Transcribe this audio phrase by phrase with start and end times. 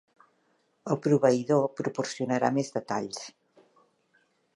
[0.93, 3.21] El proveïdor proporcionarà més detalls.